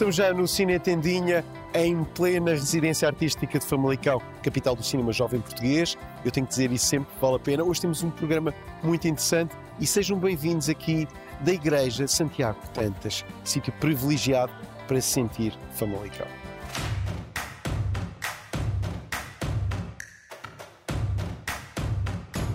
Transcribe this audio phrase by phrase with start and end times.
[0.00, 1.44] Estamos já no Cine Tendinha,
[1.74, 5.94] em plena residência artística de Famalicão, capital do cinema jovem português.
[6.24, 7.62] Eu tenho que dizer isso sempre, vale a pena.
[7.62, 11.06] Hoje temos um programa muito interessante e sejam bem-vindos aqui
[11.42, 14.50] da Igreja Santiago Tantas, sítio privilegiado
[14.88, 16.26] para se sentir Famalicão.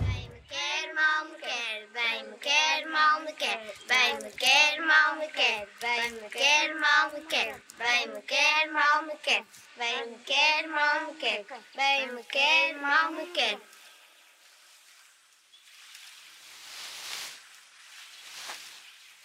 [0.00, 4.65] Bem me quer, mal me quer, bem me quer, mal me quer, bem me quer,
[4.86, 9.44] mal me quer, bem me quer, mal me quer, bem me quer, mal me quer,
[9.76, 11.44] bem me quer, mal me quer,
[11.74, 13.58] bem me quer, mal me quer.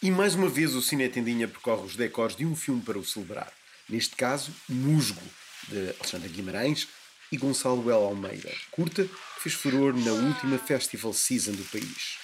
[0.02, 3.06] E mais uma vez o Cine Tendinha percorre os decors de um filme para o
[3.06, 3.54] celebrar.
[3.88, 5.22] Neste caso, Musgo,
[5.68, 6.88] de Alexandre Guimarães
[7.32, 8.52] e Gonçalo El Almeida.
[8.72, 12.21] Curta que fez furor na última festival season do país.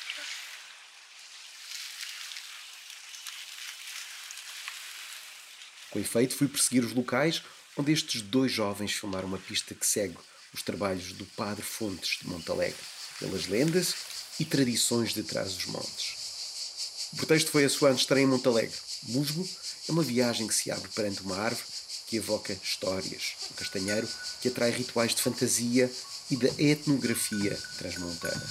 [5.92, 7.42] Com efeito, fui perseguir os locais
[7.78, 10.18] onde estes dois jovens filmaram uma pista que segue
[10.54, 12.80] os trabalhos do Padre Fontes de Montalegre,
[13.20, 13.96] pelas lendas
[14.40, 17.10] e tradições de trás dos montes.
[17.14, 18.76] O pretexto foi a sua estreia em Montalegre.
[19.04, 19.48] Musgo
[19.88, 21.66] é uma viagem que se abre perante uma árvore
[22.08, 24.08] que evoca histórias, um castanheiro
[24.42, 25.92] que atrai rituais de fantasia
[26.32, 28.48] e da etnografia transmontana.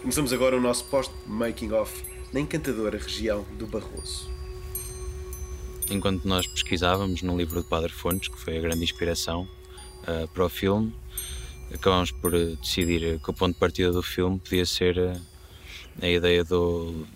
[0.00, 1.92] Começamos agora o nosso post-making of
[2.32, 4.30] na encantadora região do Barroso.
[5.90, 9.48] enquanto nós pesquisávamos no livro do Padre Fontes, que foi a grande inspiração
[10.06, 10.94] ah, para o filme,
[11.72, 15.20] acabámos por eh, decidir que o ponto de partida do filme podia ser eh,
[16.00, 17.06] a ideia do,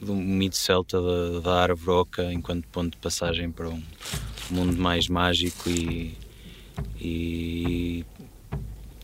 [0.00, 0.98] do mito celta
[1.42, 3.82] da, árvore oca enquanto ponto de passagem para um
[4.50, 6.16] mundo mais mágico e,
[6.98, 8.04] e,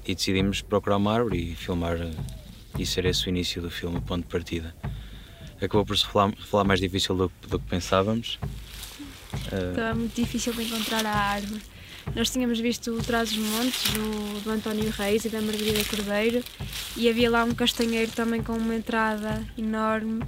[0.07, 2.11] e decidimos procurar uma árvore e filmar eh,
[2.79, 4.75] e ser esse o início do filme, o ponto de partida.
[5.61, 8.39] Acabou por se revelar mais difícil do, do que pensávamos.
[9.45, 11.63] Estava muito difícil de encontrar a árvore.
[12.15, 16.45] Nós tínhamos visto o Trás os Montes, do, do António Reis e da Margarida Cordeiro,
[16.97, 20.23] e havia lá um castanheiro também com uma entrada enorme.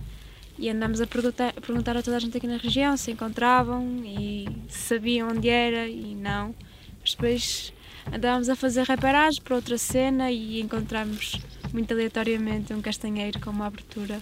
[0.59, 4.03] E andámos a perguntar, a perguntar a toda a gente aqui na região se encontravam
[4.05, 6.55] e sabiam onde era e não.
[7.01, 7.73] Mas depois
[8.13, 11.41] andávamos a fazer reparagem para outra cena e encontramos
[11.73, 14.21] muito aleatoriamente um castanheiro com uma abertura.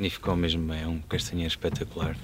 [0.00, 2.16] E ficou mesmo bem, é um castanheiro espetacular.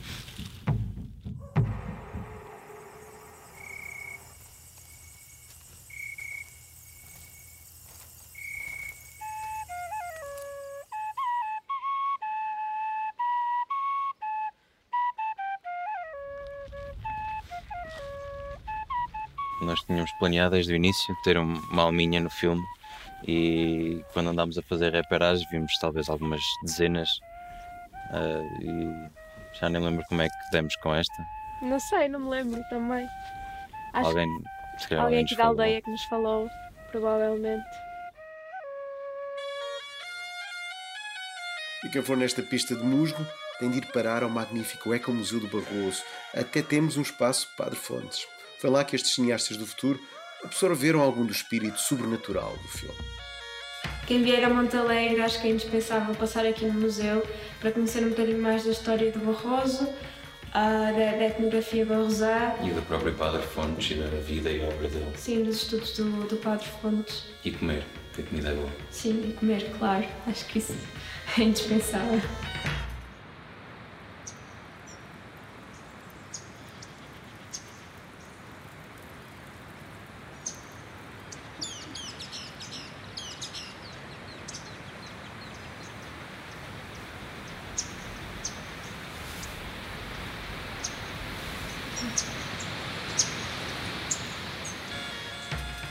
[19.60, 22.62] Nós tínhamos planeado desde o início ter um- uma alminha no filme
[23.26, 27.08] e quando andámos a fazer reparagens vimos talvez algumas dezenas
[28.12, 31.14] ah, e já nem lembro como é que demos com esta.
[31.62, 33.06] Não sei, não me lembro também.
[33.92, 34.28] Acho alguém,
[34.88, 36.48] calhar Alguém nos aqui da aldeia que nos falou,
[36.90, 37.66] provavelmente.
[41.84, 43.26] E quem for nesta pista de musgo
[43.58, 46.02] tem de ir parar ao magnífico Ecomuseu do Barroso.
[46.34, 48.26] Até temos um espaço Padre Fontes.
[48.60, 49.98] Foi lá que estes cineastas do futuro
[50.44, 52.94] absorveram algum do espírito sobrenatural do filme.
[54.06, 57.26] Quem vier a Montalegre, acho que é indispensável passar aqui no museu
[57.60, 59.88] para conhecer um bocadinho mais da história do Barroso,
[60.52, 64.88] ah, da, da etnografia barrosá, E do próprio Padre Fontes e da vida e obra
[64.88, 65.12] dele.
[65.16, 67.24] sim, dos estudos do, do Padre Fontes.
[67.44, 68.68] E comer, que a comida é boa.
[68.90, 70.04] Sim, e comer, claro.
[70.26, 70.74] Acho que isso
[71.38, 72.20] é indispensável.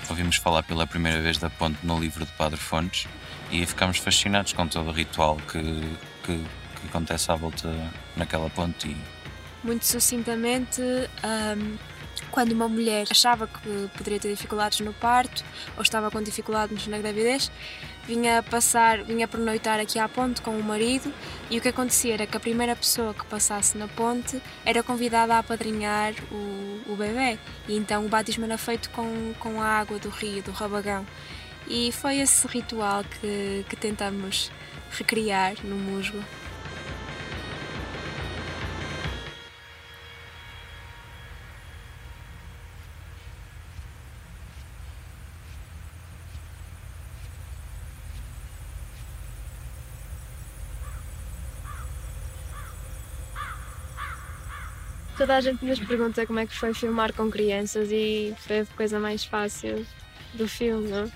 [0.09, 3.07] Ouvimos falar pela primeira vez da ponte no livro de Padre Fontes
[3.51, 5.61] e ficámos fascinados com todo o ritual que,
[6.23, 7.69] que, que acontece à volta
[8.15, 8.95] naquela ponte.
[9.63, 10.81] Muito sucintamente,
[12.31, 15.43] quando uma mulher achava que poderia ter dificuldades no parto
[15.75, 17.51] ou estava com dificuldades na gravidez,
[18.05, 21.13] vinha passar, vinha pernoitar aqui à ponte com o marido
[21.49, 25.35] e o que acontecia era que a primeira pessoa que passasse na ponte era convidada
[25.35, 29.99] a apadrinhar o, o bebê e então o batismo era feito com, com a água
[29.99, 31.05] do rio, do Rabagão.
[31.67, 34.51] E foi esse ritual que, que tentamos
[34.89, 36.23] recriar no musgo.
[55.19, 58.65] Toda a gente nos pergunta como é que foi filmar com crianças e foi a
[58.65, 59.85] coisa mais fácil
[60.33, 61.11] do filme, não?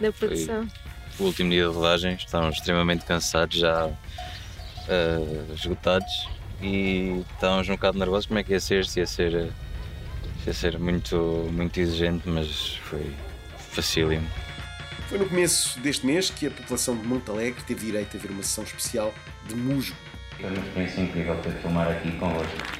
[0.00, 0.68] Da produção.
[1.10, 6.28] Foi o último dia de rodagem, estávamos extremamente cansados, já uh, esgotados
[6.62, 9.32] e estávamos um bocado nervosos como é que ia ser, se ia ser,
[10.44, 11.16] se ia ser muito,
[11.52, 13.12] muito exigente, mas foi
[13.72, 14.28] facílimo.
[15.08, 18.44] Foi no começo deste mês que a população de Montalegre teve direito a ver uma
[18.44, 19.12] sessão especial
[19.48, 19.96] de musgo.
[20.40, 22.79] Foi uma experiência incrível ter filmar aqui convosco.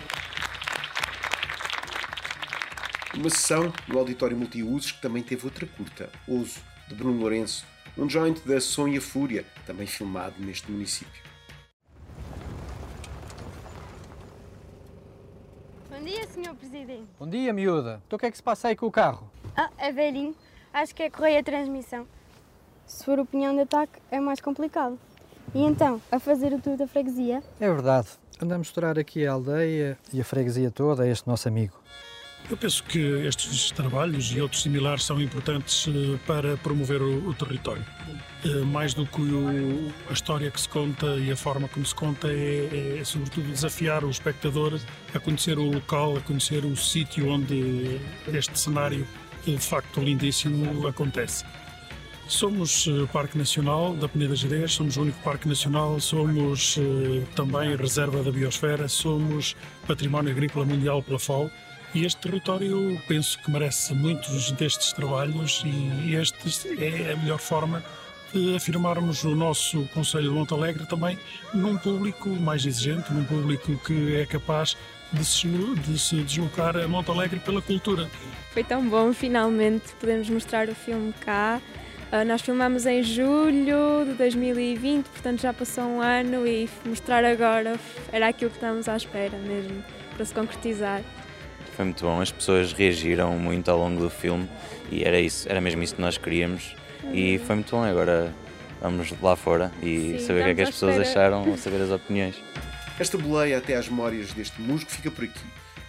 [3.13, 7.67] Uma sessão no auditório multiusos que também teve outra curta, Ouso, de Bruno Lourenço,
[7.99, 11.21] um joint da Som e a Fúria, também filmado neste município.
[15.91, 16.55] Bom dia, Sr.
[16.55, 17.09] Presidente.
[17.19, 18.01] Bom dia, miúda.
[18.07, 19.29] Então o que é que se passa aí com o carro?
[19.57, 20.35] Ah, é velhinho.
[20.73, 22.07] Acho que é correia transmissão.
[22.87, 24.97] Se for o pinhão de ataque, é mais complicado.
[25.53, 27.43] E então, a fazer o tour da freguesia?
[27.59, 28.09] É verdade.
[28.37, 31.75] Andamos a mostrar aqui a aldeia e a freguesia toda a este nosso amigo.
[32.51, 37.33] Eu penso que estes trabalhos e outros similares são importantes eh, para promover o, o
[37.33, 37.85] território.
[38.45, 41.95] Eh, mais do que o, a história que se conta e a forma como se
[41.95, 44.81] conta, é, é, sobretudo desafiar o espectador
[45.15, 48.01] a conhecer o local, a conhecer o sítio onde
[48.35, 49.07] este cenário,
[49.47, 51.45] de facto lindíssimo, acontece.
[52.27, 56.79] Somos Parque Nacional da Peneda Gerês, somos o único Parque Nacional, somos
[57.35, 59.57] também Reserva da Biosfera, somos
[59.87, 61.51] Património Agrícola Mundial pela FAO
[61.95, 67.83] e este território penso que merece muitos destes trabalhos e este é a melhor forma
[68.33, 71.19] de afirmarmos o nosso Conselho de Montalegre também
[71.53, 74.77] num público mais exigente, num público que é capaz
[75.13, 78.09] de se, de se deslocar a Montalegre pela cultura.
[78.53, 81.61] Foi tão bom finalmente podermos mostrar o filme cá.
[82.13, 87.79] Uh, nós filmamos em julho de 2020, portanto já passou um ano e mostrar agora
[88.13, 89.83] era aquilo que estávamos à espera mesmo,
[90.17, 91.03] para se concretizar
[91.81, 92.21] foi muito bom.
[92.21, 94.47] As pessoas reagiram muito ao longo do filme
[94.91, 96.77] e era isso, era mesmo isso que nós queríamos.
[97.13, 97.83] E foi muito bom.
[97.83, 98.35] Agora
[98.83, 101.91] vamos lá fora e Sim, saber o que é que as pessoas acharam, saber as
[101.91, 102.37] opiniões.
[102.99, 105.41] Esta boleia até às memórias deste musgo fica por aqui.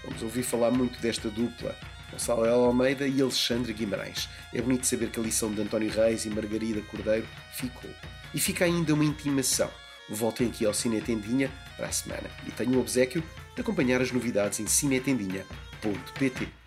[0.06, 1.76] Vamos ouvir falar muito desta dupla,
[2.10, 4.30] Gonçalo Almeida e Alexandre Guimarães.
[4.54, 7.92] É bonito saber que a lição de António Reis e Margarida Cordeiro ficou.
[8.34, 9.70] E fica ainda uma intimação.
[10.10, 13.22] Voltem aqui ao Cine Tendinha para a semana e tenho o obsequio
[13.56, 14.68] de acompanhar as novidades em
[15.82, 16.61] cinetendinha.pt.